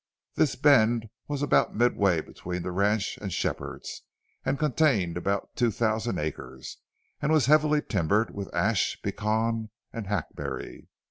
This 0.33 0.55
bend 0.55 1.11
was 1.27 1.43
about 1.43 1.75
midway 1.75 2.21
between 2.21 2.63
the 2.63 2.71
ranch 2.71 3.19
and 3.21 3.31
Shepherd's, 3.31 4.01
contained 4.43 5.15
about 5.15 5.55
two 5.55 5.69
thousand 5.69 6.17
acres, 6.17 6.77
and 7.21 7.31
was 7.31 7.45
heavily 7.45 7.83
timbered 7.83 8.33
with 8.33 8.51
ash, 8.51 8.97
pecan, 9.03 9.69
and 9.93 10.07
hackberry. 10.07 10.87